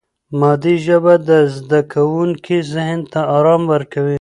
مادي 0.39 0.75
ژبه 0.85 1.13
د 1.27 1.31
زده 1.57 1.81
کوونکي 1.93 2.57
ذهن 2.73 2.99
ته 3.11 3.19
آرام 3.37 3.63
ورکوي. 3.73 4.09